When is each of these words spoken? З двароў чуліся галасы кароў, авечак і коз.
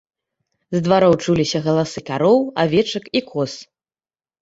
З 0.75 0.81
двароў 0.85 1.13
чуліся 1.25 1.63
галасы 1.67 1.99
кароў, 2.09 2.43
авечак 2.67 3.05
і 3.17 3.27
коз. 3.31 3.51